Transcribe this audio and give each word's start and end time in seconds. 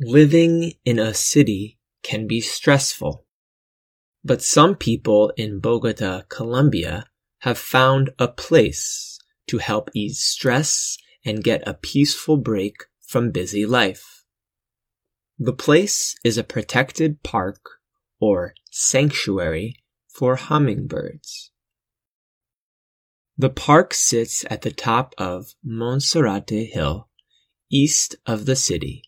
Living 0.00 0.74
in 0.84 1.00
a 1.00 1.12
city 1.12 1.76
can 2.04 2.28
be 2.28 2.40
stressful. 2.40 3.26
But 4.22 4.42
some 4.42 4.76
people 4.76 5.32
in 5.36 5.58
Bogota, 5.58 6.22
Colombia 6.28 7.06
have 7.40 7.58
found 7.58 8.10
a 8.16 8.28
place 8.28 9.18
to 9.48 9.58
help 9.58 9.90
ease 9.94 10.20
stress 10.20 10.98
and 11.24 11.42
get 11.42 11.66
a 11.66 11.74
peaceful 11.74 12.36
break 12.36 12.76
from 13.00 13.32
busy 13.32 13.66
life. 13.66 14.24
The 15.36 15.52
place 15.52 16.14
is 16.22 16.38
a 16.38 16.44
protected 16.44 17.24
park 17.24 17.60
or 18.20 18.54
sanctuary 18.70 19.82
for 20.08 20.36
hummingbirds. 20.36 21.50
The 23.36 23.50
park 23.50 23.94
sits 23.94 24.44
at 24.48 24.62
the 24.62 24.72
top 24.72 25.14
of 25.18 25.54
Monserrate 25.66 26.72
Hill, 26.72 27.08
east 27.70 28.14
of 28.26 28.46
the 28.46 28.56
city, 28.56 29.02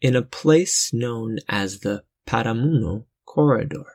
in 0.00 0.14
a 0.14 0.22
place 0.22 0.92
known 0.92 1.38
as 1.48 1.80
the 1.80 2.04
Paramuno 2.26 3.04
Corridor. 3.24 3.86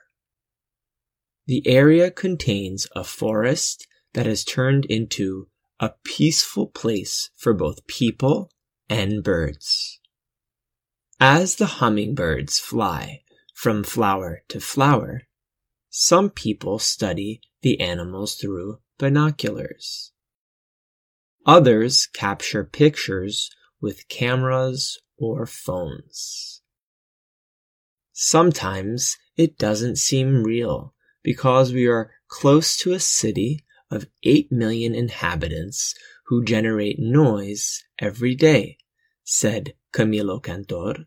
The 1.46 1.68
area 1.68 2.10
contains 2.12 2.88
a 2.96 3.04
forest 3.04 3.88
that 4.14 4.26
has 4.26 4.44
turned 4.44 4.86
into 4.86 5.48
a 5.80 5.94
peaceful 6.04 6.68
place 6.68 7.30
for 7.36 7.54
both 7.54 7.86
people 7.88 8.52
and 8.90 9.24
birds. 9.24 10.00
As 11.20 11.56
the 11.56 11.66
hummingbirds 11.66 12.60
fly 12.60 13.24
from 13.54 13.84
flower 13.84 14.44
to 14.50 14.60
flower, 14.60 15.24
some 15.90 16.30
people 16.30 16.80
study 16.80 17.42
the 17.62 17.80
animals 17.80 18.36
through 18.36 18.80
binoculars. 18.98 20.12
Others 21.46 22.08
capture 22.08 22.64
pictures 22.64 23.50
with 23.84 24.08
cameras 24.08 24.98
or 25.18 25.46
phones. 25.46 26.62
Sometimes 28.14 29.18
it 29.36 29.58
doesn't 29.58 29.98
seem 29.98 30.42
real 30.42 30.94
because 31.22 31.74
we 31.74 31.86
are 31.86 32.12
close 32.30 32.78
to 32.78 32.94
a 32.94 33.00
city 33.00 33.66
of 33.92 34.08
8 34.24 34.50
million 34.54 34.96
inhabitants 34.96 35.94
who 36.28 36.46
generate 36.46 36.98
noise 36.98 37.84
every 38.00 38.36
day, 38.36 38.78
said 39.26 39.74
Camilo 39.92 40.42
Cantor, 40.42 41.06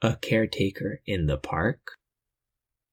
a 0.00 0.16
caretaker 0.16 1.02
in 1.04 1.26
the 1.26 1.36
park. 1.36 1.92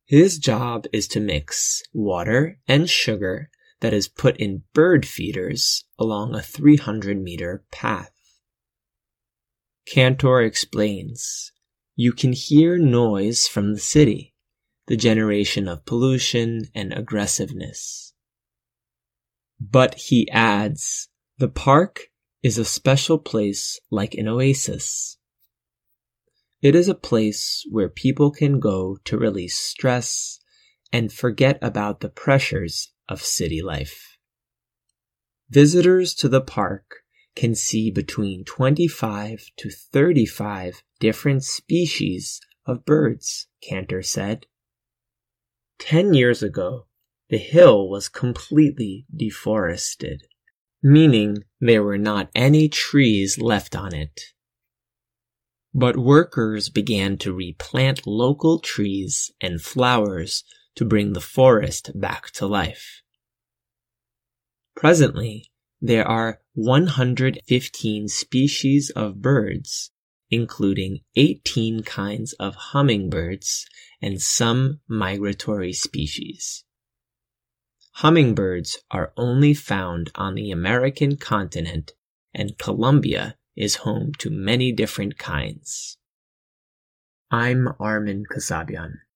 His 0.04 0.40
job 0.40 0.88
is 0.92 1.08
to 1.08 1.22
mix 1.22 1.84
water 1.94 2.60
and 2.68 2.90
sugar 2.90 3.50
that 3.80 3.94
is 3.94 4.10
put 4.10 4.36
in 4.38 4.64
bird 4.74 5.06
feeders 5.06 5.86
along 5.98 6.36
a 6.36 6.42
300 6.42 7.18
meter 7.18 7.64
path. 7.72 8.12
Cantor 9.92 10.42
explains, 10.42 11.52
you 11.98 12.14
can 12.14 12.32
hear 12.32 12.78
noise 12.78 13.46
from 13.46 13.74
the 13.74 13.80
city, 13.80 14.34
the 14.88 14.96
generation 14.96 15.68
of 15.68 15.86
pollution 15.86 16.70
and 16.74 16.94
aggressiveness. 16.94 18.14
But 19.60 19.96
he 19.96 20.32
adds, 20.32 21.10
the 21.40 21.50
park 21.50 22.08
is 22.42 22.58
a 22.58 22.64
special 22.64 23.18
place 23.18 23.82
like 23.92 24.14
an 24.14 24.30
oasis. 24.30 25.18
It 26.62 26.74
is 26.74 26.88
a 26.88 26.96
place 26.96 27.66
where 27.70 27.90
people 27.90 28.32
can 28.32 28.62
go 28.62 28.98
to 29.04 29.18
release 29.18 29.58
stress 29.58 30.40
and 30.94 31.12
forget 31.12 31.60
about 31.62 32.00
the 32.00 32.08
pressures 32.08 32.94
of 33.10 33.22
city 33.22 33.62
life. 33.62 34.18
Visitors 35.50 36.14
to 36.14 36.30
the 36.30 36.40
park 36.40 37.01
can 37.36 37.56
see 37.56 37.92
between 37.92 38.44
25 38.44 39.52
to 39.58 39.70
35 39.70 40.84
different 41.00 41.44
species 41.44 42.40
of 42.66 42.86
birds, 42.86 43.48
Cantor 43.62 44.04
said. 44.04 44.46
Ten 45.80 46.14
years 46.14 46.44
ago, 46.44 46.88
the 47.30 47.38
hill 47.38 47.90
was 47.90 48.10
completely 48.10 49.06
deforested, 49.16 50.24
meaning 50.84 51.38
there 51.60 51.84
were 51.84 51.98
not 51.98 52.30
any 52.36 52.68
trees 52.68 53.40
left 53.40 53.76
on 53.76 53.96
it. 53.96 54.22
But 55.74 55.98
workers 55.98 56.70
began 56.70 57.18
to 57.20 57.34
replant 57.34 58.06
local 58.06 58.60
trees 58.60 59.32
and 59.40 59.62
flowers 59.62 60.44
to 60.76 60.86
bring 60.86 61.14
the 61.14 61.22
forest 61.22 61.92
back 61.96 62.32
to 62.32 62.46
life. 62.46 63.02
Presently, 64.76 65.51
there 65.82 66.08
are 66.08 66.40
115 66.54 68.08
species 68.08 68.92
of 68.92 69.22
birds, 69.22 69.92
including 70.30 71.00
18 71.16 71.82
kinds 71.84 72.34
of 72.34 72.56
hummingbirds 72.56 73.66
and 74.02 74.22
some 74.22 74.80
migratory 74.88 75.74
species. 75.74 76.64
Hummingbirds 77.96 78.78
are 78.92 79.12
only 79.18 79.54
found 79.54 80.12
on 80.16 80.36
the 80.36 80.52
American 80.52 81.18
continent 81.18 81.94
and 82.34 82.58
Colombia 82.58 83.36
is 83.56 83.78
home 83.78 84.14
to 84.20 84.30
many 84.30 84.72
different 84.72 85.18
kinds. 85.18 85.98
I'm 87.30 87.68
Armin 87.80 88.24
Kasabian. 88.32 89.02